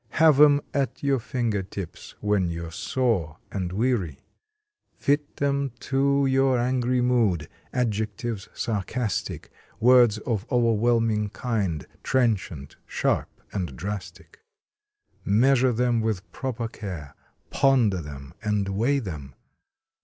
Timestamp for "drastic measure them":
13.77-16.01